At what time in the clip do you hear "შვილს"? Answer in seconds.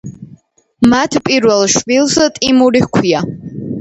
1.73-2.17